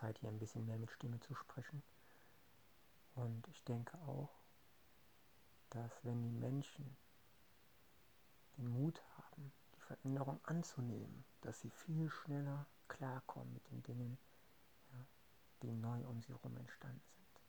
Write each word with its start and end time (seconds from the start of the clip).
Zeit, 0.00 0.18
hier 0.18 0.28
ein 0.28 0.38
bisschen 0.38 0.66
mehr 0.66 0.78
mit 0.78 0.90
Stimme 0.90 1.18
zu 1.20 1.34
sprechen. 1.34 1.82
Und 3.14 3.46
ich 3.48 3.62
denke 3.64 3.96
auch, 4.06 4.30
dass 5.70 5.92
wenn 6.04 6.22
die 6.22 6.30
Menschen 6.30 6.96
den 8.56 8.68
Mut 8.68 9.02
haben, 9.16 9.52
die 9.74 9.80
Veränderung 9.80 10.40
anzunehmen, 10.44 11.24
dass 11.40 11.60
sie 11.60 11.70
viel 11.70 12.10
schneller 12.10 12.66
klarkommen 12.88 13.52
mit 13.52 13.70
den 13.70 13.82
Dingen, 13.82 14.18
ja, 14.92 15.04
die 15.62 15.72
neu 15.72 16.06
um 16.06 16.22
sie 16.22 16.32
herum 16.32 16.56
entstanden 16.56 17.02
sind. 17.06 17.40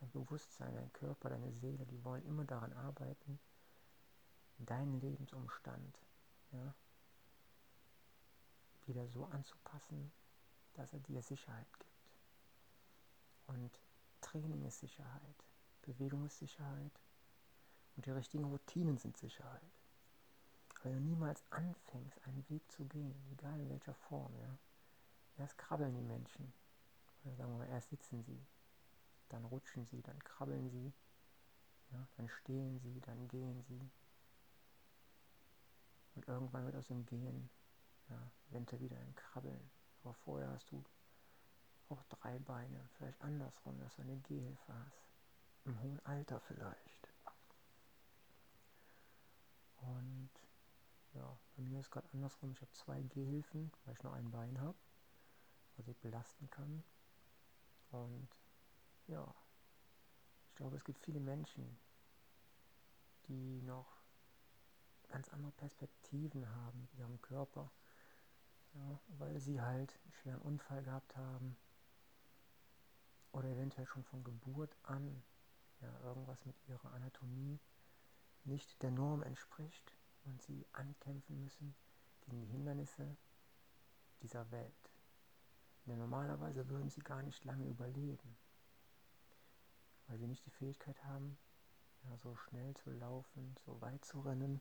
Dein 0.00 0.10
Bewusstsein, 0.10 0.74
dein 0.74 0.92
Körper, 0.92 1.30
deine 1.30 1.52
Seele, 1.52 1.84
die 1.86 2.04
wollen 2.04 2.24
immer 2.26 2.44
daran 2.44 2.72
arbeiten, 2.72 3.38
deinen 4.58 5.00
Lebensumstand 5.00 5.98
ja, 6.52 6.74
wieder 8.86 9.06
so 9.08 9.26
anzupassen, 9.26 10.12
dass 10.80 10.92
er 10.94 11.00
dir 11.00 11.22
Sicherheit 11.22 11.66
gibt. 11.78 11.90
Und 13.46 13.80
Training 14.22 14.64
ist 14.64 14.80
Sicherheit, 14.80 15.44
Bewegung 15.82 16.24
ist 16.24 16.38
Sicherheit 16.38 17.00
und 17.96 18.06
die 18.06 18.10
richtigen 18.10 18.44
Routinen 18.44 18.96
sind 18.96 19.16
Sicherheit. 19.16 19.60
Weil 20.82 20.94
du 20.94 21.00
niemals 21.00 21.44
anfängst, 21.50 22.24
einen 22.26 22.48
Weg 22.48 22.62
zu 22.72 22.86
gehen, 22.86 23.14
egal 23.32 23.60
in 23.60 23.68
welcher 23.68 23.94
Form, 23.94 24.34
ja. 24.40 24.56
Erst 25.36 25.58
krabbeln 25.58 25.94
die 25.94 26.02
Menschen, 26.02 26.52
oder 27.24 27.36
sagen 27.36 27.52
wir 27.52 27.58
mal, 27.58 27.68
erst 27.68 27.90
sitzen 27.90 28.22
sie, 28.22 28.40
dann 29.28 29.44
rutschen 29.44 29.84
sie, 29.84 30.00
dann 30.00 30.18
krabbeln 30.24 30.70
sie, 30.70 30.92
ja, 31.92 32.06
dann 32.16 32.28
stehen 32.28 32.78
sie, 32.78 33.00
dann 33.00 33.28
gehen 33.28 33.62
sie. 33.64 33.90
Und 36.14 36.26
irgendwann 36.26 36.64
wird 36.64 36.76
aus 36.76 36.86
dem 36.86 37.04
Gehen 37.04 37.50
ja, 38.08 38.32
eventuell 38.50 38.80
wieder 38.80 38.96
ein 38.96 39.14
Krabbeln. 39.14 39.70
Aber 40.02 40.14
vorher 40.14 40.50
hast 40.50 40.70
du 40.70 40.84
auch 41.88 42.02
drei 42.04 42.38
Beine, 42.38 42.88
vielleicht 42.96 43.20
andersrum, 43.20 43.78
dass 43.80 43.96
du 43.96 44.02
eine 44.02 44.16
Gehhilfe 44.18 44.74
hast. 44.84 45.02
Im 45.64 45.80
hohen 45.82 46.00
Alter 46.06 46.40
vielleicht. 46.40 47.08
Und 49.76 50.30
ja, 51.14 51.38
bei 51.56 51.62
mir 51.62 51.80
ist 51.80 51.90
gerade 51.90 52.08
andersrum. 52.12 52.52
Ich 52.52 52.60
habe 52.60 52.72
zwei 52.72 53.02
Gehhilfen, 53.02 53.72
weil 53.84 53.94
ich 53.94 54.02
nur 54.02 54.14
ein 54.14 54.30
Bein 54.30 54.60
habe, 54.60 54.78
was 55.76 55.88
ich 55.88 55.96
belasten 55.98 56.48
kann. 56.50 56.82
Und 57.90 58.28
ja, 59.08 59.34
ich 60.48 60.54
glaube, 60.54 60.76
es 60.76 60.84
gibt 60.84 61.00
viele 61.00 61.20
Menschen, 61.20 61.78
die 63.26 63.62
noch 63.62 64.00
ganz 65.08 65.28
andere 65.30 65.52
Perspektiven 65.52 66.48
haben 66.54 66.80
mit 66.82 66.94
ihrem 66.94 67.20
Körper, 67.20 67.70
ja, 68.74 69.00
weil 69.18 69.38
sie 69.40 69.60
halt 69.60 69.98
einen 70.02 70.12
schweren 70.12 70.42
Unfall 70.42 70.82
gehabt 70.82 71.16
haben 71.16 71.56
oder 73.32 73.48
eventuell 73.48 73.86
schon 73.86 74.04
von 74.04 74.24
Geburt 74.24 74.76
an 74.82 75.22
ja, 75.80 76.00
irgendwas 76.02 76.44
mit 76.44 76.56
ihrer 76.68 76.92
Anatomie 76.92 77.58
nicht 78.44 78.82
der 78.82 78.90
Norm 78.90 79.22
entspricht 79.22 79.96
und 80.24 80.42
sie 80.42 80.66
ankämpfen 80.72 81.40
müssen 81.40 81.74
gegen 82.22 82.40
die 82.40 82.48
Hindernisse 82.48 83.16
dieser 84.22 84.50
Welt. 84.50 84.90
Denn 85.86 85.98
normalerweise 85.98 86.68
würden 86.68 86.90
sie 86.90 87.00
gar 87.00 87.22
nicht 87.22 87.44
lange 87.44 87.66
überleben 87.66 88.36
weil 90.10 90.18
sie 90.18 90.26
nicht 90.26 90.44
die 90.44 90.50
Fähigkeit 90.50 91.02
haben, 91.04 91.38
ja, 92.02 92.16
so 92.16 92.34
schnell 92.34 92.74
zu 92.74 92.90
laufen, 92.90 93.54
so 93.64 93.80
weit 93.80 94.04
zu 94.04 94.20
rennen 94.20 94.60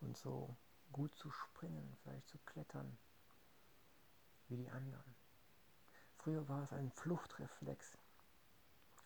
und 0.00 0.16
so 0.16 0.56
gut 0.90 1.14
zu 1.14 1.30
springen, 1.30 1.96
vielleicht 2.02 2.28
zu 2.28 2.38
klettern 2.38 2.98
wie 4.52 4.56
die 4.56 4.70
anderen. 4.70 5.14
Früher 6.18 6.46
war 6.48 6.62
es 6.62 6.72
ein 6.72 6.90
Fluchtreflex. 6.90 7.96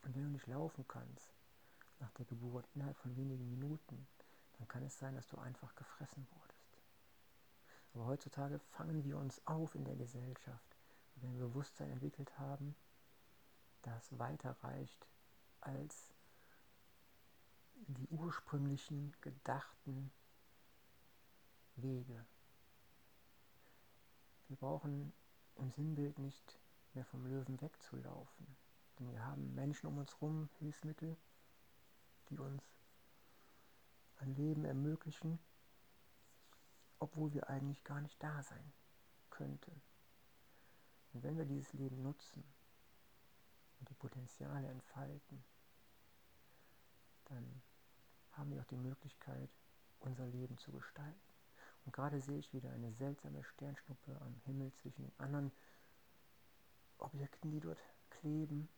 Und 0.02 0.14
wenn 0.14 0.24
du 0.24 0.30
nicht 0.30 0.46
laufen 0.48 0.84
kannst 0.88 1.32
nach 2.00 2.10
der 2.12 2.26
Geburt 2.26 2.68
innerhalb 2.74 2.96
von 2.98 3.16
wenigen 3.16 3.48
Minuten, 3.48 4.06
dann 4.58 4.68
kann 4.68 4.82
es 4.82 4.98
sein, 4.98 5.14
dass 5.14 5.28
du 5.28 5.38
einfach 5.38 5.74
gefressen 5.76 6.26
wurdest. 6.32 6.78
Aber 7.94 8.06
heutzutage 8.06 8.58
fangen 8.58 9.04
wir 9.04 9.16
uns 9.16 9.40
auf 9.46 9.74
in 9.74 9.84
der 9.84 9.96
Gesellschaft, 9.96 10.76
wenn 11.16 11.32
wir 11.38 11.46
Bewusstsein 11.46 11.90
entwickelt 11.90 12.38
haben, 12.38 12.74
das 13.82 14.18
weiter 14.18 14.56
reicht 14.62 15.06
als 15.60 16.12
die 17.86 18.08
ursprünglichen 18.08 19.14
gedachten 19.20 20.10
Wege. 21.76 22.26
Wir 24.48 24.56
brauchen 24.56 25.12
im 25.56 25.70
Sinnbild 25.70 26.18
nicht 26.18 26.58
mehr 26.94 27.04
vom 27.04 27.26
Löwen 27.26 27.60
wegzulaufen, 27.60 28.56
denn 28.98 29.10
wir 29.10 29.24
haben 29.24 29.54
Menschen 29.54 29.86
um 29.86 29.98
uns 29.98 30.12
herum, 30.14 30.48
Hilfsmittel, 30.58 31.16
die 32.28 32.38
uns 32.38 32.62
ein 34.18 34.34
Leben 34.34 34.64
ermöglichen, 34.64 35.38
obwohl 36.98 37.32
wir 37.34 37.50
eigentlich 37.50 37.84
gar 37.84 38.00
nicht 38.00 38.22
da 38.22 38.42
sein 38.42 38.72
könnten. 39.30 39.82
Und 41.12 41.22
wenn 41.22 41.36
wir 41.36 41.44
dieses 41.44 41.72
Leben 41.74 42.02
nutzen 42.02 42.42
und 43.78 43.88
die 43.88 43.94
Potenziale 43.94 44.68
entfalten, 44.68 45.44
dann 47.26 47.62
haben 48.32 48.50
wir 48.50 48.60
auch 48.60 48.66
die 48.66 48.76
Möglichkeit, 48.76 49.50
unser 50.00 50.26
Leben 50.26 50.56
zu 50.58 50.72
gestalten. 50.72 51.35
Und 51.86 51.92
gerade 51.92 52.20
sehe 52.20 52.38
ich 52.38 52.52
wieder 52.52 52.70
eine 52.72 52.92
seltsame 52.92 53.44
Sternschnuppe 53.44 54.20
am 54.20 54.34
Himmel 54.44 54.72
zwischen 54.74 55.02
den 55.02 55.18
anderen 55.18 55.52
Objekten, 56.98 57.52
die 57.52 57.60
dort 57.60 57.78
kleben, 58.10 58.68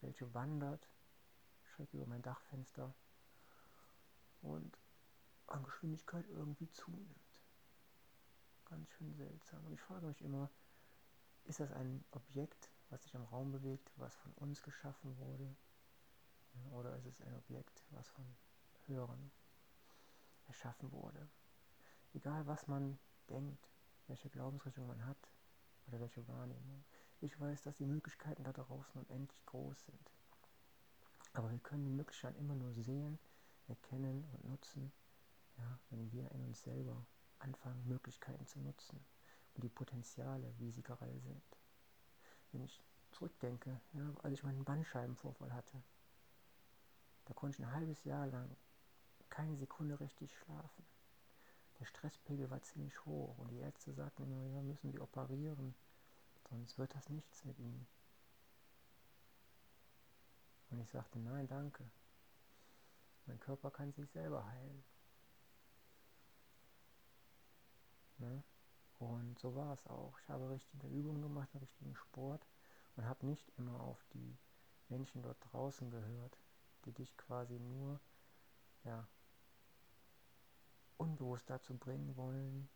welche 0.00 0.32
wandert, 0.32 0.88
schräg 1.62 1.92
über 1.92 2.06
mein 2.06 2.22
Dachfenster 2.22 2.94
und 4.40 4.78
an 5.48 5.62
Geschwindigkeit 5.64 6.26
irgendwie 6.30 6.70
zunimmt. 6.70 7.20
Ganz 8.64 8.88
schön 8.92 9.14
seltsam. 9.14 9.66
Und 9.66 9.74
ich 9.74 9.80
frage 9.82 10.06
mich 10.06 10.22
immer, 10.22 10.48
ist 11.44 11.60
das 11.60 11.72
ein 11.72 12.02
Objekt, 12.12 12.70
was 12.88 13.02
sich 13.02 13.12
im 13.14 13.24
Raum 13.24 13.52
bewegt, 13.52 13.92
was 13.96 14.16
von 14.16 14.32
uns 14.34 14.62
geschaffen 14.62 15.18
wurde? 15.18 15.56
Oder 16.72 16.96
ist 16.96 17.06
es 17.06 17.20
ein 17.20 17.34
Objekt, 17.34 17.84
was 17.90 18.08
von 18.08 18.24
Höheren 18.86 19.30
erschaffen 20.46 20.90
wurde? 20.92 21.28
Egal 22.12 22.46
was 22.46 22.66
man 22.66 22.98
denkt, 23.28 23.68
welche 24.08 24.28
Glaubensrichtung 24.28 24.86
man 24.86 25.06
hat 25.06 25.30
oder 25.86 26.00
welche 26.00 26.26
Wahrnehmung. 26.26 26.84
Ich 27.20 27.38
weiß, 27.38 27.62
dass 27.62 27.76
die 27.76 27.86
Möglichkeiten 27.86 28.44
da 28.44 28.52
draußen 28.52 29.00
unendlich 29.02 29.44
groß 29.46 29.86
sind. 29.86 30.10
Aber 31.34 31.50
wir 31.50 31.58
können 31.58 31.84
die 31.84 31.92
Möglichkeiten 31.92 32.38
immer 32.38 32.54
nur 32.54 32.74
sehen, 32.74 33.18
erkennen 33.68 34.24
und 34.32 34.44
nutzen, 34.44 34.92
ja, 35.58 35.78
wenn 35.90 36.10
wir 36.10 36.30
in 36.32 36.44
uns 36.44 36.62
selber 36.62 37.06
anfangen, 37.38 37.86
Möglichkeiten 37.86 38.46
zu 38.46 38.58
nutzen 38.60 39.04
und 39.54 39.62
die 39.62 39.68
Potenziale, 39.68 40.52
wie 40.58 40.70
sie 40.70 40.82
gerade 40.82 41.18
sind. 41.20 41.42
Wenn 42.52 42.64
ich 42.64 42.82
zurückdenke, 43.12 43.80
ja, 43.92 44.12
als 44.22 44.34
ich 44.34 44.42
meinen 44.42 44.64
Bandscheibenvorfall 44.64 45.52
hatte, 45.52 45.82
da 47.26 47.34
konnte 47.34 47.58
ich 47.60 47.64
ein 47.64 47.72
halbes 47.72 48.02
Jahr 48.04 48.26
lang 48.26 48.56
keine 49.28 49.56
Sekunde 49.56 50.00
richtig 50.00 50.36
schlafen. 50.36 50.84
Der 51.80 51.86
Stresspegel 51.86 52.50
war 52.50 52.62
ziemlich 52.62 53.04
hoch 53.06 53.38
und 53.38 53.48
die 53.48 53.58
Ärzte 53.58 53.94
sagten 53.94 54.24
immer, 54.24 54.44
ja, 54.44 54.60
müssen 54.60 54.92
Sie 54.92 55.00
operieren, 55.00 55.74
sonst 56.50 56.78
wird 56.78 56.94
das 56.94 57.08
nichts 57.08 57.44
mit 57.44 57.58
Ihnen. 57.58 57.86
Und 60.70 60.80
ich 60.80 60.90
sagte, 60.90 61.18
nein, 61.18 61.48
danke. 61.48 61.90
Mein 63.26 63.40
Körper 63.40 63.70
kann 63.70 63.92
sich 63.92 64.10
selber 64.10 64.46
heilen. 64.46 64.84
Ne? 68.18 68.42
Und 68.98 69.38
so 69.38 69.54
war 69.54 69.72
es 69.72 69.86
auch. 69.86 70.18
Ich 70.20 70.28
habe 70.28 70.50
richtige 70.50 70.86
Übungen 70.86 71.22
gemacht, 71.22 71.48
richtigen 71.58 71.96
Sport 71.96 72.46
und 72.96 73.06
habe 73.06 73.24
nicht 73.24 73.48
immer 73.56 73.80
auf 73.80 74.04
die 74.12 74.36
Menschen 74.90 75.22
dort 75.22 75.38
draußen 75.50 75.90
gehört, 75.90 76.38
die 76.84 76.92
dich 76.92 77.16
quasi 77.16 77.58
nur 77.58 77.98
ja, 78.84 79.08
unbewusst 81.00 81.48
dazu 81.48 81.74
bringen 81.76 82.14
wollen, 82.16 82.68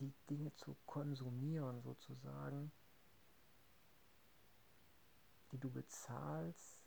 die 0.00 0.12
Dinge 0.28 0.54
zu 0.54 0.76
konsumieren 0.86 1.80
sozusagen, 1.80 2.70
die 5.50 5.58
du 5.58 5.70
bezahlst, 5.70 6.84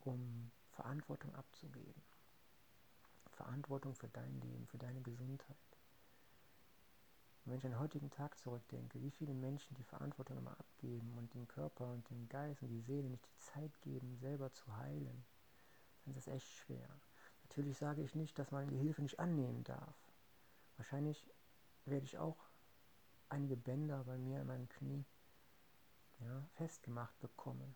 um 0.00 0.50
Verantwortung 0.70 1.34
abzugeben. 1.34 2.02
Verantwortung 3.32 3.94
für 3.94 4.08
dein 4.08 4.40
Leben, 4.40 4.66
für 4.66 4.78
deine 4.78 5.02
Gesundheit. 5.02 5.56
Und 7.44 7.52
wenn 7.52 7.58
ich 7.58 7.64
an 7.66 7.72
den 7.72 7.80
heutigen 7.80 8.10
Tag 8.10 8.38
zurückdenke, 8.38 9.02
wie 9.02 9.10
viele 9.10 9.34
Menschen 9.34 9.74
die 9.76 9.84
Verantwortung 9.84 10.38
immer 10.38 10.58
abgeben 10.58 11.12
und 11.18 11.34
den 11.34 11.46
Körper 11.46 11.92
und 11.92 12.08
den 12.08 12.28
Geist 12.28 12.62
und 12.62 12.68
die 12.68 12.80
Seele 12.80 13.10
nicht 13.10 13.26
die 13.26 13.38
Zeit 13.38 13.80
geben, 13.82 14.16
selber 14.16 14.50
zu 14.52 14.76
heilen, 14.78 15.24
ist 16.06 16.16
das 16.16 16.28
echt 16.28 16.48
schwer. 16.48 16.88
Natürlich 17.44 17.78
sage 17.78 18.02
ich 18.02 18.14
nicht, 18.14 18.38
dass 18.38 18.50
man 18.50 18.68
die 18.68 18.78
Hilfe 18.78 19.02
nicht 19.02 19.18
annehmen 19.18 19.64
darf. 19.64 19.94
Wahrscheinlich 20.76 21.28
werde 21.84 22.04
ich 22.04 22.18
auch 22.18 22.36
einige 23.28 23.56
Bänder 23.56 24.04
bei 24.04 24.18
mir 24.18 24.40
in 24.40 24.46
meinem 24.46 24.68
Knie 24.68 25.04
ja, 26.20 26.48
festgemacht 26.54 27.18
bekommen. 27.18 27.74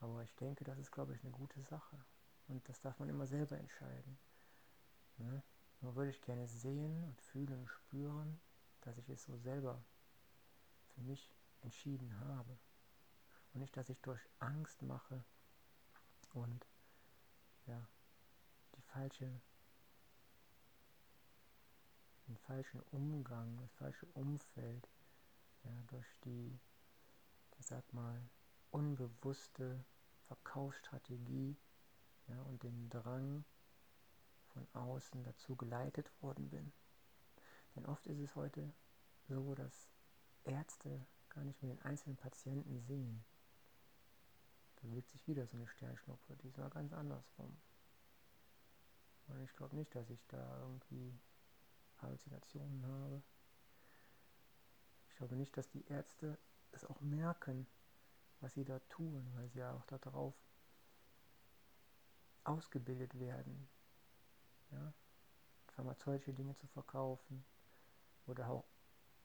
Aber 0.00 0.22
ich 0.22 0.34
denke, 0.36 0.64
das 0.64 0.78
ist, 0.78 0.92
glaube 0.92 1.14
ich, 1.14 1.22
eine 1.22 1.32
gute 1.32 1.60
Sache. 1.62 1.96
Und 2.48 2.68
das 2.68 2.80
darf 2.80 2.98
man 2.98 3.08
immer 3.08 3.26
selber 3.26 3.58
entscheiden. 3.58 4.18
Ne? 5.18 5.42
Nur 5.80 5.96
würde 5.96 6.10
ich 6.10 6.22
gerne 6.22 6.46
sehen 6.46 7.02
und 7.04 7.20
fühlen 7.20 7.60
und 7.60 7.68
spüren, 7.68 8.40
dass 8.82 8.98
ich 8.98 9.08
es 9.08 9.24
so 9.24 9.36
selber 9.36 9.82
für 10.94 11.00
mich 11.02 11.32
entschieden 11.62 12.18
habe. 12.20 12.58
Und 13.56 13.60
nicht, 13.60 13.76
dass 13.78 13.88
ich 13.88 13.98
durch 14.02 14.20
Angst 14.38 14.82
mache 14.82 15.24
und 16.34 16.66
ja, 17.64 17.88
die 18.76 18.82
falsche, 18.82 19.40
den 22.28 22.36
falschen 22.36 22.82
Umgang, 22.90 23.56
das 23.56 23.72
falsche 23.72 24.04
Umfeld, 24.12 24.86
ja, 25.64 25.70
durch 25.86 26.04
die, 26.26 26.60
ich 27.58 27.64
sag 27.64 27.90
mal, 27.94 28.20
unbewusste 28.72 29.82
Verkaufsstrategie 30.26 31.56
ja, 32.26 32.38
und 32.42 32.62
den 32.62 32.90
Drang 32.90 33.42
von 34.52 34.68
außen 34.74 35.24
dazu 35.24 35.56
geleitet 35.56 36.12
worden 36.20 36.50
bin. 36.50 36.74
Denn 37.74 37.86
oft 37.86 38.06
ist 38.06 38.18
es 38.18 38.36
heute 38.36 38.70
so, 39.30 39.54
dass 39.54 39.88
Ärzte 40.44 41.06
gar 41.30 41.42
nicht 41.42 41.62
mehr 41.62 41.74
den 41.74 41.82
einzelnen 41.86 42.18
Patienten 42.18 42.82
sehen. 42.82 43.24
Da 44.86 44.90
bewegt 44.90 45.10
sich 45.10 45.26
wieder 45.26 45.44
so 45.48 45.56
eine 45.56 45.66
Sternschnuppe, 45.66 46.36
die 46.36 46.46
ist 46.46 46.58
mal 46.58 46.70
ganz 46.70 46.92
andersrum. 46.92 47.56
Und 49.26 49.42
ich 49.42 49.52
glaube 49.56 49.74
nicht, 49.74 49.92
dass 49.96 50.08
ich 50.10 50.24
da 50.28 50.60
irgendwie 50.60 51.18
Halluzinationen 51.98 52.86
habe. 52.86 53.20
Ich 55.08 55.16
glaube 55.16 55.34
nicht, 55.34 55.56
dass 55.56 55.68
die 55.70 55.84
Ärzte 55.88 56.38
es 56.70 56.84
auch 56.84 57.00
merken, 57.00 57.66
was 58.40 58.52
sie 58.52 58.64
da 58.64 58.78
tun, 58.88 59.28
weil 59.34 59.48
sie 59.48 59.58
ja 59.58 59.72
auch 59.72 59.84
darauf 59.86 60.34
ausgebildet 62.44 63.18
werden, 63.18 63.68
ja, 64.70 64.92
pharmazeutische 65.74 66.32
Dinge 66.32 66.54
zu 66.54 66.68
verkaufen 66.68 67.44
oder 68.26 68.50
auch, 68.50 68.64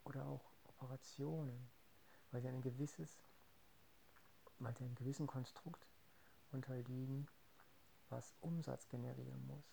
oder 0.06 0.26
auch 0.26 0.52
Operationen, 0.64 1.70
weil 2.32 2.42
sie 2.42 2.48
ein 2.48 2.64
gewisses, 2.64 3.22
sie 4.70 4.84
einem 4.84 4.96
gewissen 4.96 5.28
Konstrukt 5.28 5.88
unterliegen, 6.52 7.28
was 8.10 8.36
Umsatz 8.42 8.88
generieren 8.90 9.46
muss. 9.48 9.66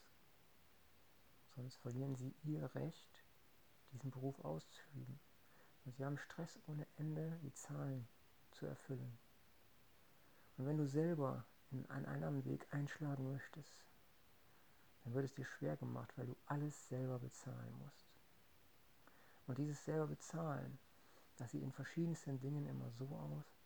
Sonst 1.56 1.76
verlieren 1.76 2.14
sie 2.16 2.34
ihr 2.44 2.74
Recht, 2.74 3.24
diesen 3.92 4.10
Beruf 4.10 4.38
auszuüben. 4.44 5.18
Und 5.84 5.96
sie 5.96 6.04
haben 6.04 6.18
Stress 6.18 6.58
ohne 6.66 6.86
Ende, 6.96 7.38
die 7.42 7.52
Zahlen 7.52 8.06
zu 8.52 8.66
erfüllen. 8.66 9.18
Und 10.56 10.66
wenn 10.66 10.76
du 10.76 10.86
selber 10.86 11.44
in 11.70 11.88
einen 11.90 12.06
anderen 12.06 12.44
Weg 12.44 12.66
einschlagen 12.72 13.32
möchtest, 13.32 13.84
dann 15.04 15.14
wird 15.14 15.24
es 15.24 15.34
dir 15.34 15.44
schwer 15.44 15.76
gemacht, 15.76 16.12
weil 16.16 16.26
du 16.26 16.36
alles 16.46 16.88
selber 16.88 17.18
bezahlen 17.18 17.78
musst. 17.78 18.06
Und 19.46 19.58
dieses 19.58 19.84
selber 19.84 20.06
bezahlen, 20.06 20.78
das 21.36 21.50
sieht 21.50 21.62
in 21.62 21.72
verschiedensten 21.72 22.38
Dingen 22.40 22.66
immer 22.66 22.90
so 22.90 23.06
aus, 23.06 23.57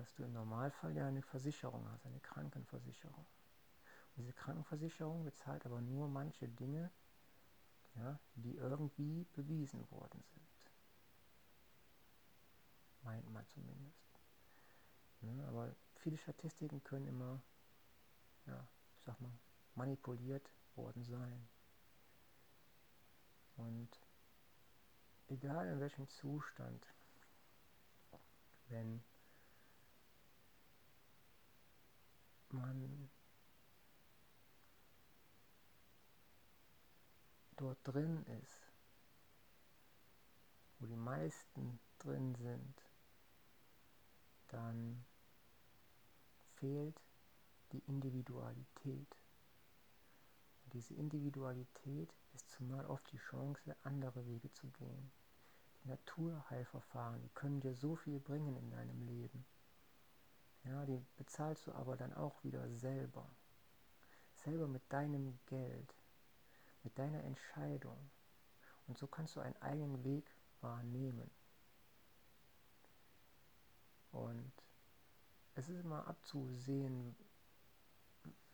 dass 0.00 0.14
du 0.14 0.24
im 0.24 0.32
Normalfall 0.32 0.96
ja 0.96 1.06
eine 1.06 1.20
Versicherung 1.20 1.86
hast, 1.90 2.06
eine 2.06 2.20
Krankenversicherung. 2.20 3.26
Und 4.16 4.22
diese 4.22 4.32
Krankenversicherung 4.32 5.24
bezahlt 5.24 5.66
aber 5.66 5.82
nur 5.82 6.08
manche 6.08 6.48
Dinge, 6.48 6.90
ja, 7.96 8.18
die 8.34 8.56
irgendwie 8.56 9.26
bewiesen 9.34 9.90
worden 9.90 10.24
sind. 10.32 10.72
Meint 13.02 13.30
man 13.30 13.46
zumindest. 13.48 14.18
Ja, 15.20 15.48
aber 15.48 15.76
viele 15.96 16.16
Statistiken 16.16 16.82
können 16.82 17.06
immer, 17.06 17.42
ja, 18.46 18.66
ich 18.96 19.04
sag 19.04 19.20
mal, 19.20 19.32
manipuliert 19.74 20.50
worden 20.76 21.04
sein. 21.04 21.46
Und 23.58 23.90
egal 25.28 25.66
in 25.68 25.78
welchem 25.78 26.08
Zustand, 26.08 26.86
wenn 28.68 29.02
man 32.52 33.10
dort 37.56 37.78
drin 37.84 38.24
ist, 38.42 38.72
wo 40.78 40.86
die 40.86 40.96
meisten 40.96 41.78
drin 41.98 42.34
sind, 42.36 42.82
dann 44.48 45.04
fehlt 46.56 47.00
die 47.72 47.82
Individualität. 47.86 49.16
Und 50.64 50.74
diese 50.74 50.94
Individualität 50.94 52.12
ist 52.34 52.50
zumal 52.50 52.86
oft 52.86 53.10
die 53.12 53.18
Chance, 53.18 53.76
andere 53.82 54.26
Wege 54.26 54.50
zu 54.52 54.68
gehen. 54.70 55.12
Die 55.82 55.88
Naturheilverfahren, 55.88 57.22
die 57.22 57.30
können 57.30 57.60
dir 57.60 57.74
so 57.74 57.96
viel 57.96 58.20
bringen 58.20 58.56
in 58.56 58.70
deinem 58.70 59.02
Leben. 59.02 59.44
Ja, 60.64 60.84
die 60.84 61.02
bezahlst 61.16 61.66
du 61.66 61.72
aber 61.72 61.96
dann 61.96 62.12
auch 62.14 62.42
wieder 62.44 62.68
selber. 62.70 63.26
Selber 64.34 64.68
mit 64.68 64.82
deinem 64.92 65.38
Geld, 65.46 65.94
mit 66.82 66.98
deiner 66.98 67.22
Entscheidung. 67.24 68.10
Und 68.86 68.98
so 68.98 69.06
kannst 69.06 69.36
du 69.36 69.40
einen 69.40 69.60
eigenen 69.62 70.02
Weg 70.04 70.24
wahrnehmen. 70.60 71.30
Und 74.12 74.52
es 75.54 75.68
ist 75.68 75.80
immer 75.80 76.06
abzusehen, 76.08 77.16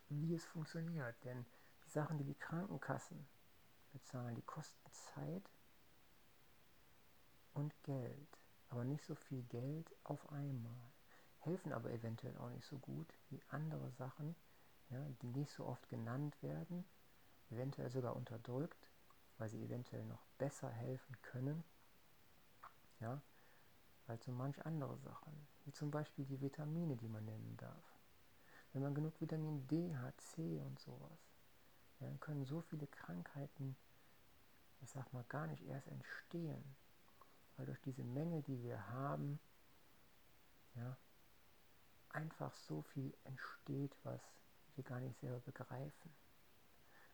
wie 0.08 0.34
es 0.34 0.44
funktioniert. 0.44 1.16
Denn 1.24 1.44
die 1.84 1.90
Sachen, 1.90 2.18
die 2.18 2.24
die 2.24 2.34
Krankenkassen 2.34 3.26
bezahlen, 3.92 4.34
die 4.34 4.42
kosten 4.42 4.92
Zeit 4.92 5.50
und 7.54 7.72
Geld. 7.84 8.38
Aber 8.68 8.84
nicht 8.84 9.04
so 9.04 9.14
viel 9.14 9.42
Geld 9.44 9.90
auf 10.04 10.30
einmal. 10.30 10.92
Helfen 11.46 11.72
aber 11.72 11.92
eventuell 11.92 12.36
auch 12.38 12.50
nicht 12.50 12.66
so 12.66 12.76
gut 12.78 13.06
wie 13.30 13.40
andere 13.50 13.88
Sachen, 13.92 14.34
ja, 14.90 14.98
die 15.22 15.28
nicht 15.28 15.52
so 15.52 15.64
oft 15.64 15.88
genannt 15.88 16.36
werden, 16.42 16.84
eventuell 17.50 17.88
sogar 17.88 18.16
unterdrückt, 18.16 18.90
weil 19.38 19.48
sie 19.48 19.62
eventuell 19.62 20.04
noch 20.06 20.24
besser 20.38 20.68
helfen 20.68 21.16
können. 21.22 21.62
Ja, 22.98 23.22
als 24.08 24.24
so 24.24 24.32
manch 24.32 24.66
andere 24.66 24.98
Sachen, 24.98 25.46
wie 25.64 25.72
zum 25.72 25.92
Beispiel 25.92 26.24
die 26.24 26.40
Vitamine, 26.40 26.96
die 26.96 27.08
man 27.08 27.24
nennen 27.24 27.56
darf. 27.58 28.00
Wenn 28.72 28.82
man 28.82 28.94
genug 28.94 29.20
Vitamin 29.20 29.68
D 29.68 29.96
hat, 29.96 30.20
C 30.20 30.60
und 30.60 30.80
sowas, 30.80 31.30
ja, 32.00 32.08
dann 32.08 32.18
können 32.18 32.44
so 32.44 32.60
viele 32.60 32.88
Krankheiten, 32.88 33.76
ich 34.80 34.90
sag 34.90 35.12
mal, 35.12 35.24
gar 35.28 35.46
nicht 35.46 35.64
erst 35.64 35.86
entstehen, 35.86 36.76
weil 37.56 37.66
durch 37.66 37.80
diese 37.82 38.02
Menge, 38.02 38.42
die 38.42 38.60
wir 38.64 38.88
haben, 38.88 39.38
ja, 40.74 40.96
einfach 42.16 42.54
so 42.54 42.82
viel 42.82 43.14
entsteht, 43.24 43.94
was 44.02 44.20
wir 44.74 44.84
gar 44.84 45.00
nicht 45.00 45.18
selber 45.20 45.40
begreifen. 45.40 46.14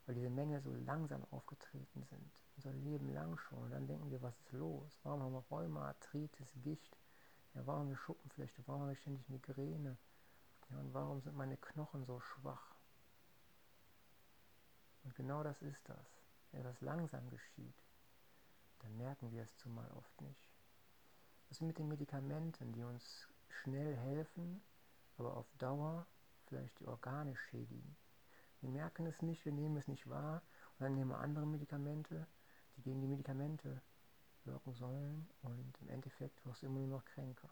Weil 0.07 0.15
diese 0.15 0.31
Menge 0.31 0.61
so 0.61 0.73
langsam 0.73 1.25
aufgetreten 1.31 2.05
sind 2.05 2.33
unser 2.57 2.73
Leben 2.73 3.13
lang 3.13 3.39
schon. 3.39 3.59
Und 3.59 3.71
dann 3.71 3.87
denken 3.87 4.11
wir, 4.11 4.23
was 4.23 4.39
ist 4.39 4.53
los? 4.53 4.99
Warum 5.03 5.23
haben 5.23 5.33
wir 5.33 5.45
Rheuma, 5.51 5.89
Arthritis, 5.89 6.49
Gicht? 6.63 6.97
Ja, 7.55 7.67
warum 7.67 7.87
eine 7.87 7.97
Schuppenflechte? 7.97 8.63
Warum 8.67 8.83
habe 8.83 8.93
ich 8.93 9.01
ständig 9.01 9.29
Migräne? 9.29 9.97
Ja, 10.71 10.79
und 10.79 10.95
warum 10.95 11.21
sind 11.21 11.37
meine 11.37 11.57
Knochen 11.57 12.05
so 12.05 12.21
schwach? 12.21 12.75
Und 15.05 15.15
genau 15.15 15.43
das 15.43 15.61
ist 15.63 15.81
das. 15.89 16.07
Wenn 16.53 16.65
das 16.65 16.81
langsam 16.81 17.29
geschieht, 17.31 17.83
dann 18.81 18.97
merken 18.97 19.33
wir 19.33 19.43
es 19.43 19.57
zumal 19.57 19.91
oft 19.93 20.21
nicht. 20.21 20.47
Ist 21.51 21.63
mit 21.63 21.79
den 21.79 21.89
Medikamenten, 21.89 22.73
die 22.73 22.83
uns 22.83 23.29
schnell 23.49 23.97
helfen, 23.97 24.63
aber 25.23 25.37
auf 25.37 25.47
Dauer 25.59 26.07
vielleicht 26.47 26.79
die 26.81 26.87
Organe 26.87 27.37
schädigen? 27.37 27.97
Wir 28.61 28.71
merken 28.71 29.07
es 29.07 29.23
nicht, 29.23 29.45
wir 29.45 29.53
nehmen 29.53 29.77
es 29.77 29.89
nicht 29.89 30.09
wahr 30.09 30.43
und 30.79 30.85
dann 30.85 30.95
nehmen 30.95 31.11
wir 31.11 31.19
andere 31.19 31.47
Medikamente, 31.47 32.27
die 32.77 32.83
gegen 32.83 33.01
die 33.01 33.07
Medikamente 33.07 33.81
wirken 34.45 34.73
sollen 34.75 35.29
und 35.43 35.79
im 35.81 35.89
Endeffekt 35.89 36.45
wirst 36.45 36.63
du 36.63 36.67
immer 36.67 36.81
nur 36.81 36.99
noch 36.99 37.05
kränker. 37.05 37.49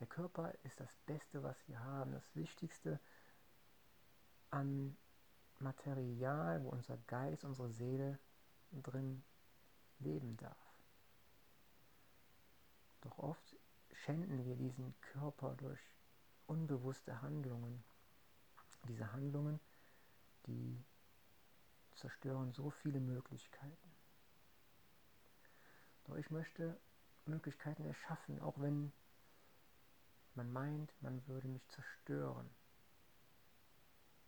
Der 0.00 0.06
Körper 0.06 0.52
ist 0.62 0.80
das 0.80 0.94
Beste, 1.06 1.42
was 1.42 1.56
wir 1.66 1.80
haben, 1.80 2.12
das 2.12 2.34
Wichtigste 2.34 3.00
an 4.50 4.96
Material, 5.58 6.62
wo 6.62 6.70
unser 6.70 6.96
Geist, 7.08 7.44
unsere 7.44 7.70
Seele 7.70 8.18
drin 8.70 9.24
leben 9.98 10.36
darf. 10.36 10.56
Doch 13.00 13.18
oft 13.18 13.56
schänden 13.92 14.44
wir 14.44 14.56
diesen 14.56 14.94
Körper 15.00 15.54
durch 15.56 15.80
unbewusste 16.48 17.22
Handlungen. 17.22 17.84
Diese 18.88 19.12
Handlungen, 19.12 19.60
die 20.46 20.82
zerstören 21.94 22.52
so 22.52 22.70
viele 22.70 23.00
Möglichkeiten. 23.00 23.94
Doch 26.04 26.16
ich 26.16 26.30
möchte 26.30 26.80
Möglichkeiten 27.26 27.84
erschaffen, 27.84 28.40
auch 28.40 28.58
wenn 28.58 28.92
man 30.34 30.50
meint, 30.52 30.92
man 31.02 31.26
würde 31.26 31.48
mich 31.48 31.66
zerstören. 31.68 32.48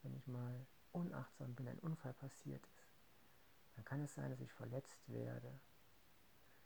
Wenn 0.03 0.15
ich 0.15 0.27
mal 0.27 0.67
unachtsam 0.93 1.55
bin, 1.55 1.69
ein 1.69 1.79
Unfall 1.79 2.13
passiert 2.15 2.67
ist, 2.67 2.87
dann 3.77 3.85
kann 3.85 4.03
es 4.03 4.15
sein, 4.15 4.31
dass 4.31 4.41
ich 4.41 4.53
verletzt 4.53 4.99
werde. 5.07 5.59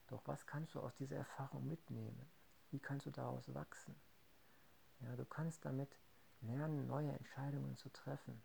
Doch 0.09 0.23
was 0.27 0.47
kannst 0.47 0.75
du 0.75 0.81
aus 0.81 0.95
dieser 0.97 1.17
Erfahrung 1.17 1.67
mitnehmen? 1.67 2.29
Wie 2.71 2.81
kannst 2.81 3.07
du 3.07 3.11
daraus 3.11 3.53
wachsen? 3.55 3.95
Ja, 5.01 5.17
du 5.17 5.25
kannst 5.25 5.65
damit 5.65 5.89
lernen, 6.41 6.87
neue 6.87 7.13
Entscheidungen 7.13 7.77
zu 7.77 7.89
treffen. 7.91 8.43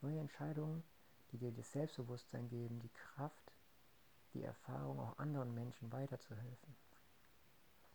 Neue 0.00 0.20
Entscheidungen, 0.20 0.82
die 1.30 1.38
dir 1.38 1.52
das 1.52 1.70
Selbstbewusstsein 1.72 2.48
geben, 2.48 2.80
die 2.80 2.90
Kraft, 2.90 3.52
die 4.34 4.42
Erfahrung, 4.42 5.00
auch 5.00 5.18
anderen 5.18 5.54
Menschen 5.54 5.92
weiterzuhelfen. 5.92 6.76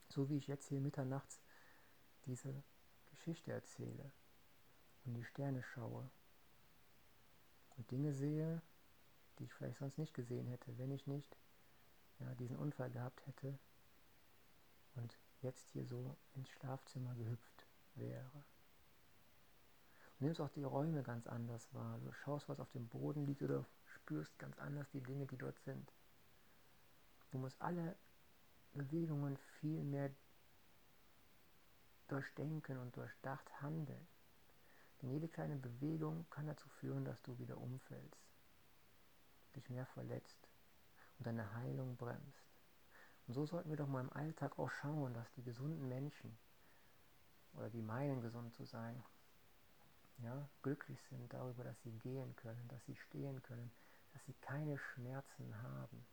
So 0.10 0.30
wie 0.30 0.38
ich 0.38 0.48
jetzt 0.48 0.68
hier 0.68 0.80
mitternachts 0.80 1.40
diese 2.26 2.64
Geschichte 3.12 3.52
erzähle 3.52 4.12
und 5.06 5.14
die 5.14 5.24
Sterne 5.24 5.64
schaue 5.64 6.10
und 7.78 7.92
Dinge 7.92 8.14
sehe, 8.14 8.62
die 9.38 9.46
ich 9.46 9.54
vielleicht 9.54 9.78
sonst 9.78 9.98
nicht 9.98 10.14
gesehen 10.14 10.48
hätte, 10.48 10.78
wenn 10.78 10.92
ich 10.92 11.08
nicht 11.08 11.38
ja, 12.20 12.34
diesen 12.36 12.58
Unfall 12.58 12.90
gehabt 12.90 13.26
hätte 13.28 13.58
und 14.96 15.18
jetzt 15.42 15.68
hier 15.70 15.86
so 15.86 16.16
ins 16.36 16.50
Schlafzimmer 16.50 17.14
gehüpft 17.16 17.67
wäre. 17.98 18.44
Du 20.18 20.26
nimmst 20.26 20.42
auch 20.42 20.50
die 20.50 20.64
Räume 20.64 21.04
ganz 21.04 21.28
anders 21.28 21.72
wahr. 21.74 22.00
Du 22.00 22.12
schaust, 22.12 22.50
was 22.50 22.60
auf 22.60 22.72
dem 22.72 22.88
Boden 22.88 23.26
liegt 23.26 23.44
oder 23.44 23.66
spürst 23.86 24.38
ganz 24.40 24.58
anders 24.58 24.90
die 24.92 25.02
Dinge, 25.02 25.28
die 25.28 25.38
dort 25.38 25.60
sind. 25.60 25.92
Du 27.32 27.38
musst 27.38 27.62
alle 27.62 27.96
Bewegungen 28.74 29.38
viel 29.60 29.84
mehr 29.84 30.10
durchdenken 32.08 32.78
und 32.78 32.96
durchdacht 32.96 33.62
handeln. 33.62 34.08
Denn 35.02 35.12
jede 35.12 35.28
kleine 35.28 35.58
Bewegung 35.58 36.26
kann 36.30 36.48
dazu 36.48 36.68
führen, 36.70 37.06
dass 37.06 37.22
du 37.22 37.38
wieder 37.38 37.58
umfällst, 37.58 38.26
dich 39.56 39.70
mehr 39.70 39.86
verletzt 39.88 40.50
und 41.18 41.28
deine 41.28 41.54
Heilung 41.56 41.96
bremst. 41.98 42.44
Und 43.28 43.34
so 43.34 43.46
sollten 43.46 43.70
wir 43.70 43.78
doch 43.78 43.88
mal 43.88 44.02
im 44.02 44.14
Alltag 44.14 44.58
auch 44.58 44.72
schauen, 44.72 45.14
dass 45.14 45.32
die 45.34 45.44
gesunden 45.44 45.88
Menschen, 45.88 46.38
oder 47.58 47.70
die 47.70 47.82
meinen 47.82 48.22
gesund 48.22 48.54
zu 48.54 48.66
sein, 48.66 49.04
ja, 50.20 50.50
glücklich 50.64 51.02
sind 51.10 51.32
darüber, 51.34 51.64
dass 51.64 51.80
sie 51.84 51.92
gehen 52.00 52.36
können, 52.36 52.68
dass 52.70 52.84
sie 52.86 52.96
stehen 52.96 53.42
können, 53.44 53.72
dass 54.14 54.26
sie 54.26 54.34
keine 54.42 54.78
Schmerzen 54.78 55.62
haben. 55.62 56.06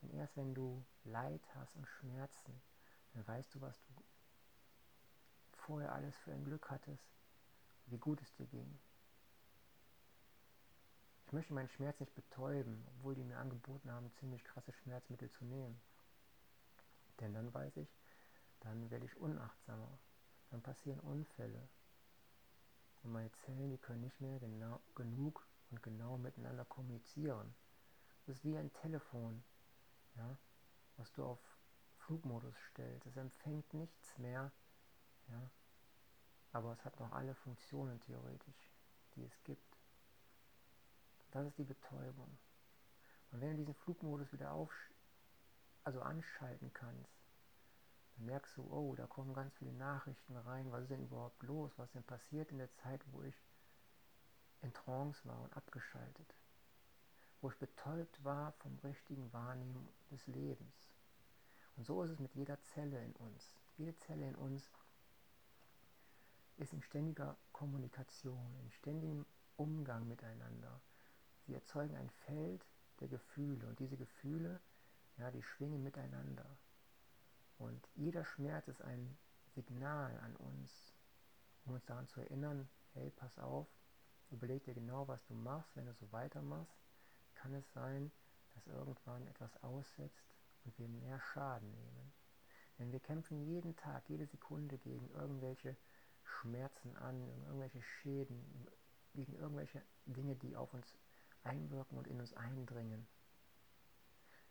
Denn 0.00 0.10
erst 0.10 0.36
wenn 0.36 0.54
du 0.54 0.84
Leid 1.04 1.42
hast 1.54 1.76
und 1.76 1.86
Schmerzen, 1.86 2.60
dann 3.14 3.26
weißt 3.26 3.54
du, 3.54 3.60
was 3.60 3.80
du 3.84 4.02
vorher 5.52 5.92
alles 5.92 6.16
für 6.18 6.32
ein 6.32 6.44
Glück 6.44 6.70
hattest, 6.70 7.04
wie 7.86 7.98
gut 7.98 8.20
es 8.20 8.34
dir 8.34 8.46
ging. 8.46 8.78
Ich 11.26 11.32
möchte 11.32 11.54
meinen 11.54 11.68
Schmerz 11.68 11.98
nicht 12.00 12.14
betäuben, 12.14 12.84
obwohl 12.88 13.14
die 13.14 13.24
mir 13.24 13.38
angeboten 13.38 13.90
haben, 13.90 14.12
ziemlich 14.18 14.42
krasse 14.44 14.72
Schmerzmittel 14.72 15.30
zu 15.30 15.44
nehmen. 15.44 15.80
Denn 17.20 17.32
dann 17.32 17.54
weiß 17.54 17.76
ich, 17.76 17.88
dann 18.60 18.90
werde 18.90 19.06
ich 19.06 19.16
unachtsamer, 19.16 19.98
dann 20.52 20.62
passieren 20.62 21.00
Unfälle, 21.00 21.68
und 23.02 23.12
meine 23.12 23.32
Zellen, 23.32 23.70
die 23.70 23.78
können 23.78 24.02
nicht 24.02 24.20
mehr 24.20 24.38
genau, 24.38 24.80
genug 24.94 25.44
und 25.70 25.82
genau 25.82 26.18
miteinander 26.18 26.64
kommunizieren. 26.64 27.54
Das 28.26 28.36
ist 28.36 28.44
wie 28.44 28.56
ein 28.56 28.72
Telefon, 28.74 29.42
ja, 30.14 30.36
was 30.96 31.12
du 31.12 31.24
auf 31.24 31.40
Flugmodus 31.98 32.54
stellst. 32.70 33.06
Es 33.06 33.16
empfängt 33.16 33.74
nichts 33.74 34.18
mehr, 34.18 34.52
ja, 35.28 35.50
aber 36.52 36.72
es 36.74 36.84
hat 36.84 37.00
noch 37.00 37.10
alle 37.12 37.34
Funktionen 37.34 38.00
theoretisch, 38.02 38.70
die 39.16 39.24
es 39.24 39.42
gibt. 39.42 39.78
Das 41.32 41.46
ist 41.46 41.58
die 41.58 41.64
Betäubung. 41.64 42.38
Und 43.32 43.40
wenn 43.40 43.52
du 43.52 43.56
diesen 43.56 43.74
Flugmodus 43.74 44.32
wieder 44.32 44.52
auf, 44.52 44.70
also 45.82 46.02
anschalten 46.02 46.72
kannst, 46.72 47.21
dann 48.16 48.26
merkst 48.26 48.56
du, 48.56 48.62
oh, 48.70 48.94
da 48.94 49.06
kommen 49.06 49.34
ganz 49.34 49.54
viele 49.54 49.72
Nachrichten 49.72 50.36
rein, 50.36 50.70
was 50.70 50.82
ist 50.82 50.90
denn 50.90 51.02
überhaupt 51.02 51.42
los, 51.42 51.72
was 51.76 51.88
ist 51.88 51.94
denn 51.94 52.04
passiert 52.04 52.50
in 52.50 52.58
der 52.58 52.72
Zeit, 52.72 53.00
wo 53.12 53.22
ich 53.22 53.34
in 54.62 54.72
Trance 54.72 55.26
war 55.26 55.40
und 55.40 55.56
abgeschaltet, 55.56 56.34
wo 57.40 57.50
ich 57.50 57.58
betäubt 57.58 58.22
war 58.24 58.52
vom 58.52 58.78
richtigen 58.84 59.32
Wahrnehmen 59.32 59.88
des 60.10 60.26
Lebens. 60.26 60.92
Und 61.76 61.84
so 61.86 62.02
ist 62.02 62.10
es 62.10 62.18
mit 62.18 62.34
jeder 62.34 62.60
Zelle 62.62 63.02
in 63.02 63.12
uns. 63.16 63.54
Jede 63.76 63.96
Zelle 63.96 64.28
in 64.28 64.34
uns 64.36 64.70
ist 66.58 66.72
in 66.72 66.82
ständiger 66.82 67.36
Kommunikation, 67.52 68.54
in 68.62 68.70
ständigem 68.70 69.26
Umgang 69.56 70.06
miteinander. 70.06 70.80
Sie 71.46 71.54
erzeugen 71.54 71.96
ein 71.96 72.10
Feld 72.10 72.64
der 73.00 73.08
Gefühle 73.08 73.66
und 73.66 73.78
diese 73.78 73.96
Gefühle, 73.96 74.60
ja, 75.16 75.30
die 75.30 75.42
schwingen 75.42 75.82
miteinander. 75.82 76.56
Und 77.62 77.88
jeder 77.94 78.24
Schmerz 78.24 78.66
ist 78.66 78.82
ein 78.82 79.16
Signal 79.54 80.18
an 80.18 80.34
uns, 80.34 80.92
um 81.64 81.74
uns 81.74 81.84
daran 81.84 82.08
zu 82.08 82.20
erinnern, 82.20 82.68
hey, 82.94 83.08
pass 83.14 83.38
auf, 83.38 83.68
überleg 84.30 84.64
dir 84.64 84.74
genau, 84.74 85.06
was 85.06 85.24
du 85.26 85.34
machst. 85.34 85.76
Wenn 85.76 85.86
du 85.86 85.94
so 85.94 86.10
weitermachst, 86.10 86.76
kann 87.36 87.54
es 87.54 87.72
sein, 87.72 88.10
dass 88.54 88.66
irgendwann 88.66 89.28
etwas 89.28 89.62
aussetzt 89.62 90.34
und 90.64 90.76
wir 90.76 90.88
mehr 90.88 91.20
Schaden 91.20 91.70
nehmen. 91.70 92.12
Denn 92.78 92.90
wir 92.90 92.98
kämpfen 92.98 93.40
jeden 93.44 93.76
Tag, 93.76 94.08
jede 94.08 94.26
Sekunde 94.26 94.76
gegen 94.78 95.08
irgendwelche 95.10 95.76
Schmerzen 96.24 96.96
an, 96.96 97.28
irgendwelche 97.46 97.82
Schäden, 97.82 98.66
gegen 99.14 99.36
irgendwelche 99.36 99.82
Dinge, 100.06 100.34
die 100.34 100.56
auf 100.56 100.74
uns 100.74 100.98
einwirken 101.44 101.96
und 101.96 102.08
in 102.08 102.18
uns 102.18 102.34
eindringen. 102.34 103.06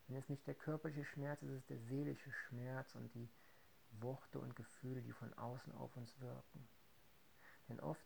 Wenn 0.07 0.17
es 0.17 0.29
nicht 0.29 0.45
der 0.47 0.55
körperliche 0.55 1.05
Schmerz 1.05 1.41
ist, 1.41 1.49
ist 1.49 1.57
es 1.57 1.65
der 1.67 1.79
seelische 1.79 2.31
Schmerz 2.31 2.95
und 2.95 3.13
die 3.13 3.29
Worte 3.99 4.39
und 4.39 4.55
Gefühle, 4.55 5.01
die 5.01 5.11
von 5.11 5.33
außen 5.35 5.73
auf 5.73 5.95
uns 5.95 6.19
wirken. 6.19 6.67
Denn 7.69 7.79
oft 7.79 8.05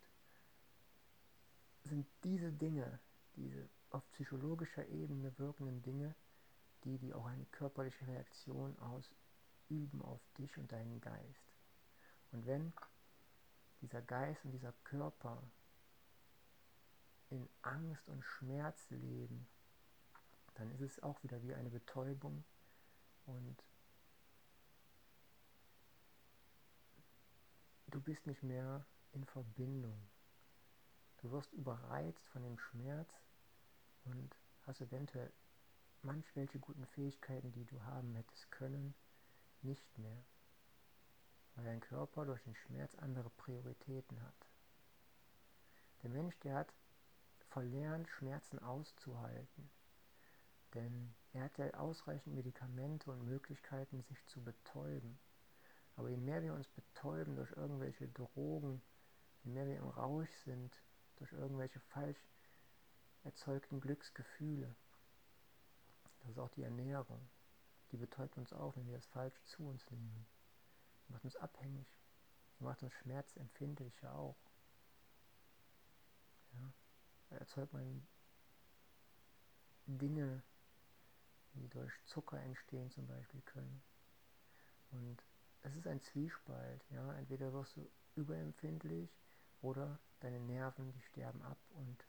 sind 1.84 2.06
diese 2.24 2.52
Dinge, 2.52 3.00
diese 3.36 3.70
auf 3.90 4.10
psychologischer 4.12 4.88
Ebene 4.88 5.38
wirkenden 5.38 5.82
Dinge, 5.82 6.16
die, 6.84 6.98
die 6.98 7.14
auch 7.14 7.25
eine 7.25 7.46
körperliche 7.46 8.06
Reaktion 8.08 8.78
ausüben 8.80 10.02
auf 10.02 10.22
dich 10.38 10.58
und 10.58 10.72
deinen 10.72 11.02
Geist. 11.02 11.56
Und 12.32 12.46
wenn 12.46 12.74
dieser 13.82 14.02
Geist 14.02 14.44
und 14.46 14.52
dieser 14.52 14.74
Körper 14.84 15.42
in 17.30 17.48
Angst 17.62 18.08
und 18.10 18.24
Schmerz 18.24 18.90
leben, 18.90 19.48
dann 20.56 20.72
ist 20.72 20.82
es 20.82 21.04
auch 21.04 21.22
wieder 21.24 21.42
wie 21.44 21.54
eine 21.54 21.70
Betäubung 21.70 22.44
und 23.26 23.64
du 27.88 28.02
bist 28.02 28.26
nicht 28.26 28.44
mehr 28.44 28.86
in 29.13 29.26
Verbindung. 29.26 29.98
Du 31.22 31.32
wirst 31.32 31.54
überreizt 31.54 32.28
von 32.28 32.44
dem 32.44 32.58
Schmerz 32.58 33.10
und 34.06 34.36
hast 34.65 34.82
eventuell 34.82 35.32
manchwelche 36.02 36.60
guten 36.60 36.86
Fähigkeiten, 36.88 37.52
die 37.52 37.65
du 37.65 37.82
haben 37.84 38.13
hättest 38.15 38.52
können, 38.52 38.94
nicht 39.62 39.98
mehr, 39.98 40.24
weil 41.56 41.65
dein 41.65 41.80
Körper 41.80 42.26
durch 42.26 42.44
den 42.44 42.56
Schmerz 42.56 42.96
andere 42.96 43.30
Prioritäten 43.32 44.22
hat. 44.22 44.48
Der 46.04 46.10
Mensch, 46.12 46.38
der 46.39 46.56
hat 46.56 46.74
verlernt, 47.50 48.08
Schmerzen 48.10 48.60
auszuhalten. 48.60 49.72
Denn 50.76 51.16
er 51.34 51.46
hat 51.46 51.58
ja 51.58 51.74
ausreichend 51.76 52.36
Medikamente 52.36 53.10
und 53.10 53.24
Möglichkeiten, 53.24 54.04
sich 54.04 54.26
zu 54.28 54.44
betäuben. 54.44 55.18
Aber 55.96 56.10
je 56.10 56.18
mehr 56.18 56.44
wir 56.44 56.54
uns 56.54 56.68
betäuben 56.68 57.38
durch 57.38 57.52
irgendwelche 57.54 58.08
Drogen, 58.10 58.82
je 59.44 59.52
mehr 59.52 59.66
wir 59.66 59.78
im 59.78 59.88
Rausch 59.88 60.30
sind, 60.44 60.76
durch 61.16 61.32
irgendwelche 61.32 61.80
falsch 61.80 62.20
erzeugten 63.24 63.80
Glücksgefühle, 63.80 64.76
das 66.20 66.32
ist 66.32 66.40
auch 66.40 66.50
die 66.50 66.64
Ernährung, 66.64 67.22
die 67.92 67.98
betäubt 67.98 68.38
uns 68.38 68.52
auch, 68.52 68.76
wenn 68.76 68.88
wir 68.88 68.96
das 68.96 69.06
falsch 69.08 69.42
zu 69.46 69.68
uns 69.68 69.90
nehmen. 69.92 70.26
Die 71.08 71.14
macht 71.14 71.24
uns 71.24 71.36
abhängig, 71.36 71.88
die 72.60 72.64
macht 72.64 72.84
uns 72.84 72.94
schmerzempfindlicher 72.94 74.14
auch. 74.14 74.38
Ja? 76.54 76.74
erzeugt 77.38 77.74
man 77.74 78.08
Dinge, 79.86 80.42
die 81.56 81.68
durch 81.70 81.91
Zucker 82.06 82.39
entstehen 82.39 82.91
zum 82.91 83.08
Beispiel 83.08 83.41
können. 83.41 83.82
Und 84.91 85.24
es 85.62 85.76
ist 85.76 85.88
ein 85.88 86.02
Zwiespalt, 86.02 86.86
ja, 86.91 87.13
entweder 87.15 87.52
wirst 87.54 87.76
du 87.76 87.89
überempfindlich 88.15 89.10
oder 89.62 90.00
deine 90.20 90.39
Nerven, 90.39 90.91
die 90.94 91.02
sterben 91.02 91.41
ab 91.41 91.58
und 91.72 92.06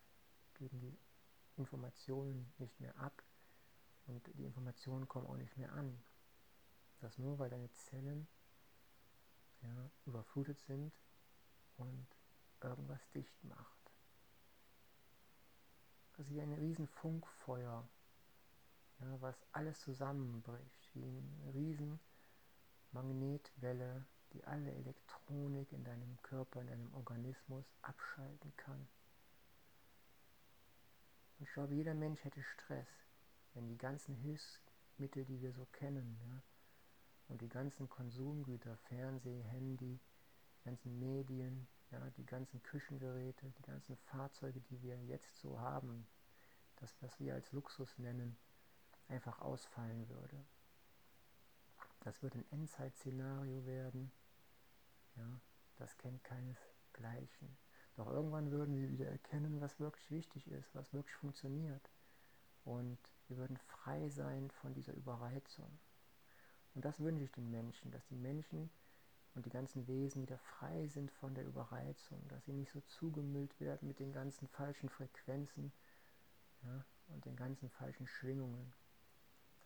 geben 0.55 0.79
die 0.81 0.97
Informationen 1.57 2.53
nicht 2.59 2.79
mehr 2.81 2.97
ab 2.99 3.23
und 4.07 4.31
die 4.35 4.45
Informationen 4.45 5.09
kommen 5.09 5.27
auch 5.27 5.37
nicht 5.37 5.57
mehr 5.57 5.73
an. 5.73 6.03
Das 7.01 7.19
nur, 7.19 7.39
weil 7.39 7.51
deine 7.51 7.71
Zellen 7.73 8.29
ja, 9.63 9.91
überflutet 10.07 10.61
sind 10.61 10.93
und 11.77 12.07
irgendwas 12.61 13.01
dicht 13.11 13.45
macht. 13.45 13.77
Das 16.17 16.27
ist 16.27 16.35
wie 16.35 16.41
ein 16.41 16.53
riesen 16.53 16.89
Funkfeuer, 16.89 17.87
ja, 19.01 19.21
was 19.21 19.37
alles 19.53 19.81
zusammenbricht, 19.81 20.91
wie 20.95 21.05
eine 21.05 21.55
riesen 21.55 22.01
Magnetwelle, 22.93 24.07
die 24.33 24.45
alle 24.45 24.73
Elektronik 24.73 25.73
in 25.73 25.85
deinem 25.85 26.21
Körper, 26.23 26.61
in 26.61 26.69
deinem 26.69 26.95
Organismus 26.95 27.65
abschalten 27.83 28.53
kann. 28.57 28.89
Und 31.39 31.47
ich 31.47 31.53
glaube, 31.53 31.75
jeder 31.75 31.95
Mensch 31.95 32.25
hätte 32.25 32.43
Stress, 32.43 32.89
wenn 33.55 33.69
die 33.69 33.79
ganzen 33.79 34.15
Hilfsmittel, 34.15 35.25
die 35.25 35.41
wir 35.41 35.53
so 35.53 35.67
kennen, 35.73 36.19
ja, 36.27 36.43
und 37.29 37.41
die 37.41 37.49
ganzen 37.49 37.89
Konsumgüter, 37.89 38.77
Fernseh, 38.89 39.43
Handy, 39.43 39.99
ganzen 40.65 40.99
Medien, 40.99 41.67
ja, 41.91 42.01
die 42.17 42.27
ganzen 42.27 42.63
Küchengeräte, 42.63 43.51
die 43.59 43.63
ganzen 43.63 43.97
Fahrzeuge, 43.97 44.61
die 44.61 44.83
wir 44.83 45.03
jetzt 45.05 45.37
so 45.41 45.61
haben, 45.61 46.07
das, 46.77 46.95
was 47.01 47.19
wir 47.21 47.35
als 47.35 47.53
Luxus 47.53 47.99
nennen, 47.99 48.37
einfach 49.09 49.41
ausfallen 49.41 50.09
würde. 50.09 50.45
Das 52.01 52.23
wird 52.23 52.35
ein 52.35 52.45
Endzeit-Szenario 52.51 53.67
werden. 53.67 54.13
Ja, 55.17 55.41
das 55.77 55.97
kennt 55.99 56.23
keinesgleichen. 56.25 57.57
Doch 57.97 58.09
irgendwann 58.09 58.51
würden 58.51 58.77
wir 58.77 58.91
wieder 58.91 59.09
erkennen, 59.09 59.61
was 59.61 59.81
wirklich 59.81 60.11
wichtig 60.11 60.47
ist, 60.49 60.75
was 60.75 60.93
wirklich 60.93 61.17
funktioniert. 61.17 61.91
Und 62.65 62.99
wir 63.29 63.39
würden 63.39 63.57
frei 63.57 64.09
sein 64.09 64.51
von 64.51 64.75
dieser 64.75 64.93
Überreizung. 64.93 65.79
Und 66.75 66.85
das 66.85 67.01
wünsche 67.01 67.25
ich 67.25 67.33
den 67.33 67.51
Menschen, 67.51 67.91
dass 67.91 68.07
die 68.07 68.17
Menschen 68.17 68.71
und 69.35 69.47
die 69.47 69.51
ganzen 69.51 69.87
Wesen 69.87 70.23
wieder 70.23 70.39
frei 70.39 70.87
sind 70.87 71.11
von 71.11 71.35
der 71.35 71.45
Überreizung, 71.45 72.27
dass 72.29 72.45
sie 72.45 72.53
nicht 72.53 72.73
so 72.73 72.81
zugemüllt 72.83 73.59
werden 73.61 73.89
mit 73.89 73.99
den 73.99 74.13
ganzen 74.13 74.47
falschen 74.49 74.89
Frequenzen 74.89 75.73
ja, 76.63 76.85
und 77.09 77.25
den 77.25 77.37
ganzen 77.37 77.71
falschen 77.71 78.07
Schwingungen, 78.07 78.73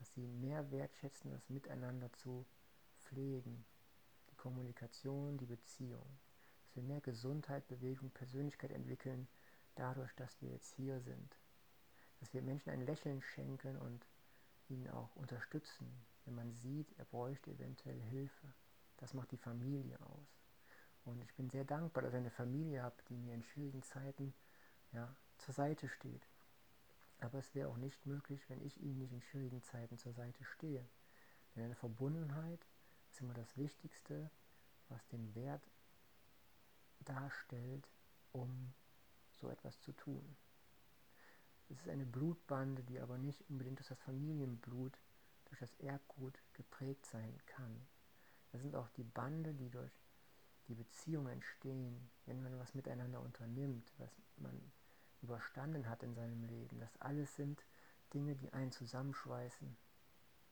dass 0.01 0.13
sie 0.15 0.27
mehr 0.27 0.71
wertschätzen, 0.71 1.31
das 1.31 1.49
Miteinander 1.51 2.11
zu 2.15 2.47
pflegen, 2.99 3.65
die 4.31 4.37
Kommunikation, 4.37 5.37
die 5.37 5.47
Beziehung, 5.47 6.19
dass 6.65 6.75
wir 6.75 6.83
mehr 6.83 7.03
Gesundheit, 7.03 7.69
Bewegung, 7.69 8.11
Persönlichkeit 8.11 8.73
entwickeln, 8.73 9.29
dadurch, 9.75 10.13
dass 10.15 10.41
wir 10.41 10.51
jetzt 10.51 10.75
hier 10.75 11.01
sind, 11.01 11.37
dass 12.19 12.33
wir 12.33 12.41
Menschen 12.41 12.71
ein 12.71 12.87
Lächeln 12.87 13.21
schenken 13.21 13.77
und 13.77 14.07
ihn 14.69 14.89
auch 14.89 15.15
unterstützen, 15.17 15.87
wenn 16.25 16.35
man 16.35 16.55
sieht, 16.55 16.89
er 16.99 17.05
bräuchte 17.05 17.51
eventuell 17.51 18.01
Hilfe. 18.01 18.55
Das 18.97 19.15
macht 19.15 19.31
die 19.33 19.37
Familie 19.37 20.01
aus. 20.01 20.41
Und 21.05 21.23
ich 21.23 21.35
bin 21.35 21.51
sehr 21.51 21.65
dankbar, 21.65 22.03
dass 22.03 22.13
ich 22.13 22.19
eine 22.19 22.31
Familie 22.31 22.83
habe, 22.83 22.97
die 23.09 23.17
mir 23.17 23.35
in 23.35 23.43
schwierigen 23.43 23.83
Zeiten 23.83 24.33
ja, 24.93 25.15
zur 25.39 25.55
Seite 25.55 25.89
steht. 25.89 26.27
Aber 27.21 27.39
es 27.39 27.55
wäre 27.55 27.69
auch 27.69 27.77
nicht 27.77 28.07
möglich, 28.07 28.49
wenn 28.49 28.63
ich 28.63 28.81
ihnen 28.81 28.99
nicht 28.99 29.13
in 29.13 29.21
schwierigen 29.21 29.63
Zeiten 29.63 29.99
zur 29.99 30.13
Seite 30.13 30.43
stehe. 30.45 30.85
Denn 31.55 31.65
eine 31.65 31.75
Verbundenheit 31.75 32.67
ist 33.11 33.21
immer 33.21 33.35
das 33.35 33.57
Wichtigste, 33.57 34.31
was 34.89 35.07
den 35.09 35.35
Wert 35.35 35.63
darstellt, 37.01 37.89
um 38.33 38.73
so 39.33 39.49
etwas 39.49 39.81
zu 39.81 39.93
tun. 39.93 40.37
Es 41.69 41.79
ist 41.81 41.89
eine 41.89 42.07
Blutbande, 42.07 42.83
die 42.83 42.99
aber 42.99 43.19
nicht 43.19 43.49
unbedingt 43.49 43.79
durch 43.79 43.89
das 43.89 44.01
Familienblut, 44.01 44.99
durch 45.47 45.61
das 45.61 45.75
Erbgut 45.77 46.41
geprägt 46.55 47.07
sein 47.07 47.39
kann. 47.47 47.87
Das 48.51 48.63
sind 48.63 48.75
auch 48.75 48.89
die 48.91 49.05
Bande, 49.05 49.55
die 49.55 49.71
durch 49.71 49.93
die 50.69 50.75
Beziehung 50.75 51.29
entstehen, 51.29 52.11
wenn 52.27 52.43
man 52.43 52.59
was 52.59 52.75
miteinander 52.75 53.21
unternimmt, 53.21 53.93
was 53.99 54.11
man 54.37 54.73
überstanden 55.23 55.89
hat 55.89 56.03
in 56.03 56.15
seinem 56.15 56.45
Leben. 56.45 56.81
Das 56.81 56.97
alles 57.01 57.35
sind 57.37 57.65
Dinge, 58.15 58.35
die 58.37 58.53
einen 58.53 58.73
zusammenschweißen 58.73 59.77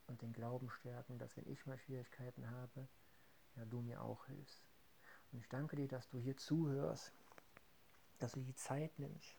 und 0.07 0.23
den 0.23 0.33
Glauben 0.33 0.71
stärken, 0.71 1.19
dass 1.19 1.37
wenn 1.37 1.49
ich 1.49 1.67
mal 1.67 1.79
Schwierigkeiten 1.79 2.51
habe, 2.51 2.89
ja, 3.57 3.65
du 3.65 3.81
mir 3.81 4.03
auch 4.03 4.27
hilfst. 4.27 4.63
Und 5.33 5.41
ich 5.41 5.49
danke 5.49 5.77
dir, 5.77 5.89
dass 5.89 6.09
du 6.09 6.19
hier 6.19 6.37
zuhörst, 6.37 7.13
dass 8.19 8.33
du 8.33 8.41
die 8.41 8.55
Zeit 8.55 8.99
nimmst 8.99 9.37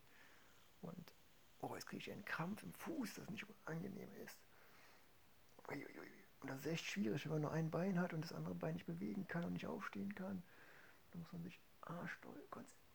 und 0.82 1.14
oh, 1.62 1.76
jetzt 1.76 1.88
kriege 1.88 2.02
ich 2.02 2.12
einen 2.12 2.26
Krampf 2.26 2.64
im 2.64 2.74
Fuß, 2.74 3.16
das 3.16 3.30
nicht 3.30 3.46
angenehm 3.66 4.14
ist. 4.24 4.38
Und 6.42 6.50
das 6.50 6.62
ist 6.62 6.68
echt 6.68 6.86
schwierig, 6.86 7.26
wenn 7.26 7.34
man 7.34 7.42
nur 7.42 7.52
ein 7.52 7.70
Bein 7.70 8.00
hat 8.00 8.14
und 8.14 8.22
das 8.22 8.34
andere 8.34 8.56
Bein 8.56 8.76
nicht 8.76 8.86
bewegen 8.86 9.28
kann 9.28 9.44
und 9.44 9.54
nicht 9.54 9.68
aufstehen 9.68 10.14
kann. 10.16 10.42
Da 11.12 11.20
muss 11.20 11.32
man 11.34 11.44
sich 11.44 11.60
arschdoll 11.82 12.42
konzentrieren. 12.50 12.89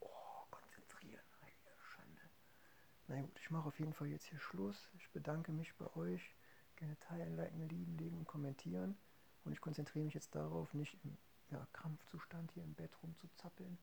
Na 3.08 3.20
gut, 3.20 3.38
ich 3.38 3.50
mache 3.50 3.68
auf 3.68 3.78
jeden 3.78 3.92
Fall 3.92 4.08
jetzt 4.08 4.26
hier 4.26 4.38
Schluss. 4.38 4.88
Ich 4.98 5.10
bedanke 5.10 5.52
mich 5.52 5.74
bei 5.76 5.94
euch. 5.96 6.34
Gerne 6.76 6.98
teilen, 7.00 7.36
liken, 7.36 7.68
lieben, 7.68 7.96
legen 7.98 8.18
und 8.18 8.26
kommentieren. 8.26 8.96
Und 9.44 9.52
ich 9.52 9.60
konzentriere 9.60 10.04
mich 10.04 10.14
jetzt 10.14 10.34
darauf, 10.34 10.72
nicht 10.74 10.96
im 11.04 11.16
ja, 11.50 11.66
Krampfzustand 11.72 12.50
hier 12.52 12.64
im 12.64 12.74
Bett 12.74 12.90
rumzuzappeln 13.02 13.78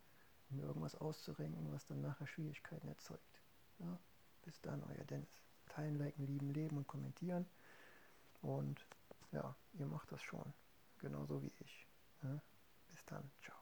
und 0.50 0.58
mir 0.58 0.64
irgendwas 0.64 0.96
auszurenken, 0.96 1.72
was 1.72 1.86
dann 1.86 2.02
nachher 2.02 2.28
Schwierigkeiten 2.28 2.88
erzeugt. 2.88 3.42
Ja? 3.80 4.00
Bis 4.44 4.60
dann, 4.62 4.84
euer 4.84 5.06
Dennis. 5.06 5.42
Teilen, 5.70 5.98
liken, 5.98 6.26
lieben, 6.26 6.50
leben 6.52 6.78
und 6.78 6.88
kommentieren. 6.88 7.46
Und 8.42 8.86
ja, 9.32 9.56
ihr 9.74 9.86
macht 9.86 10.12
das 10.12 10.22
schon. 10.24 10.54
Genauso 11.00 11.42
wie 11.42 11.52
ich. 11.60 11.88
Ja? 12.24 12.42
Bis 12.90 13.06
dann. 13.06 13.32
Ciao. 13.44 13.61